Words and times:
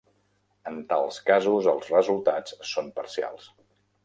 En 0.71 0.79
tals 0.93 1.19
casos 1.27 1.69
els 1.75 1.93
resultats 1.93 2.57
són 2.73 2.89
parcials. 2.97 3.51